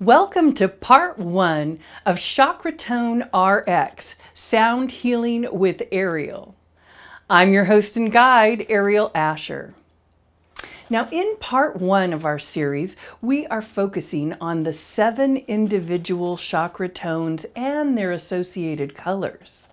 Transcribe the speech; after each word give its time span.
Welcome 0.00 0.54
to 0.54 0.68
part 0.68 1.18
one 1.18 1.80
of 2.06 2.18
Chakratone 2.18 3.24
RX 3.34 4.14
Sound 4.32 4.92
Healing 4.92 5.48
with 5.50 5.82
Ariel. 5.90 6.54
I'm 7.28 7.52
your 7.52 7.64
host 7.64 7.96
and 7.96 8.12
guide, 8.12 8.64
Ariel 8.68 9.10
Asher. 9.12 9.74
Now, 10.88 11.08
in 11.10 11.34
part 11.40 11.80
one 11.80 12.12
of 12.12 12.24
our 12.24 12.38
series, 12.38 12.96
we 13.20 13.48
are 13.48 13.60
focusing 13.60 14.34
on 14.40 14.62
the 14.62 14.72
seven 14.72 15.38
individual 15.48 16.36
chakra 16.36 16.88
tones 16.88 17.44
and 17.56 17.98
their 17.98 18.12
associated 18.12 18.94
colors. 18.94 19.66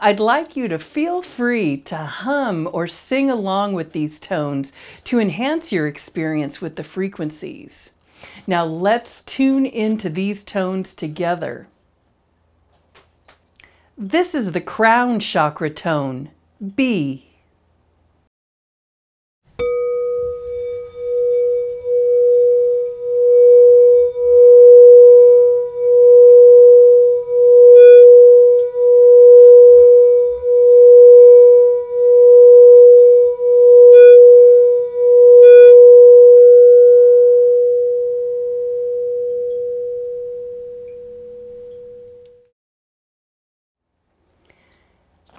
I'd 0.00 0.18
like 0.18 0.56
you 0.56 0.66
to 0.68 0.78
feel 0.78 1.20
free 1.20 1.76
to 1.76 1.98
hum 1.98 2.70
or 2.72 2.88
sing 2.88 3.30
along 3.30 3.74
with 3.74 3.92
these 3.92 4.18
tones 4.18 4.72
to 5.04 5.20
enhance 5.20 5.72
your 5.72 5.86
experience 5.86 6.62
with 6.62 6.76
the 6.76 6.84
frequencies. 6.84 7.90
Now 8.46 8.64
let's 8.64 9.22
tune 9.22 9.66
into 9.66 10.08
these 10.08 10.44
tones 10.44 10.94
together. 10.94 11.68
This 13.96 14.34
is 14.34 14.52
the 14.52 14.60
crown 14.60 15.20
chakra 15.20 15.70
tone, 15.70 16.30
B. 16.74 17.31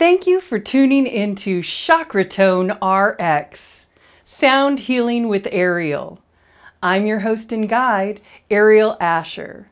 Thank 0.03 0.27
you 0.27 0.41
for 0.41 0.59
tuning 0.59 1.07
into 1.07 1.61
Chakratone 1.61 2.75
RX, 2.81 3.89
Sound 4.25 4.81
Healing 4.81 5.29
with 5.29 5.47
Ariel. 5.49 6.19
I'm 6.81 7.05
your 7.05 7.19
host 7.19 7.53
and 7.53 7.69
guide, 7.69 8.19
Ariel 8.51 8.97
Asher. 8.99 9.67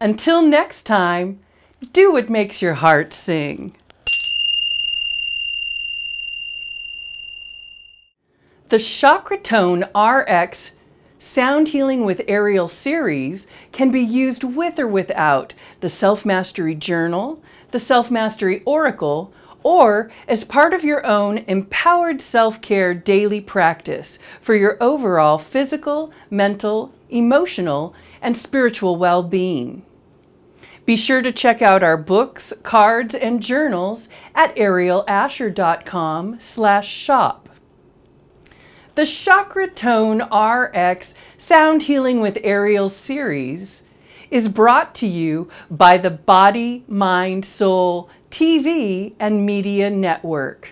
Until 0.00 0.42
next 0.42 0.82
time, 0.82 1.38
do 1.92 2.10
what 2.10 2.28
makes 2.28 2.60
your 2.60 2.74
heart 2.74 3.14
sing. 3.14 3.76
The 8.70 8.78
Chakratone 8.78 9.84
RX 9.94 10.72
Sound 11.20 11.68
Healing 11.68 12.04
with 12.04 12.22
Ariel 12.26 12.66
series 12.66 13.46
can 13.70 13.92
be 13.92 14.02
used 14.02 14.42
with 14.42 14.80
or 14.80 14.88
without 14.88 15.54
the 15.82 15.88
Self 15.88 16.26
Mastery 16.26 16.74
Journal, 16.74 17.40
the 17.70 17.78
Self 17.78 18.10
Mastery 18.10 18.60
Oracle, 18.64 19.32
or 19.62 20.10
as 20.26 20.44
part 20.44 20.72
of 20.72 20.84
your 20.84 21.04
own 21.04 21.38
empowered 21.48 22.20
self 22.20 22.60
care 22.60 22.94
daily 22.94 23.40
practice 23.40 24.18
for 24.40 24.54
your 24.54 24.76
overall 24.80 25.38
physical, 25.38 26.12
mental, 26.30 26.92
emotional, 27.10 27.94
and 28.22 28.36
spiritual 28.36 28.96
well 28.96 29.22
being. 29.22 29.82
Be 30.84 30.96
sure 30.96 31.20
to 31.20 31.32
check 31.32 31.60
out 31.60 31.82
our 31.82 31.98
books, 31.98 32.54
cards, 32.62 33.14
and 33.14 33.42
journals 33.42 34.08
at 34.34 34.56
arielasher.com 34.56 36.40
slash 36.40 36.88
shop. 36.88 37.48
The 38.94 39.04
Chakra 39.04 39.68
Tone 39.68 40.22
RX 40.32 41.14
Sound 41.36 41.82
Healing 41.82 42.20
with 42.20 42.38
Ariel 42.42 42.88
series 42.88 43.84
is 44.30 44.48
brought 44.48 44.94
to 44.96 45.06
you 45.06 45.48
by 45.70 45.98
the 45.98 46.10
Body, 46.10 46.84
Mind, 46.88 47.44
Soul 47.44 48.08
TV 48.30 49.14
and 49.18 49.46
Media 49.46 49.90
Network. 49.90 50.70